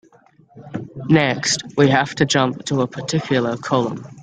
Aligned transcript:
Next, 1.09 1.61
we 1.77 1.87
have 1.89 2.15
to 2.15 2.25
jump 2.25 2.65
to 2.65 2.81
a 2.81 2.87
particular 2.87 3.55
column. 3.55 4.03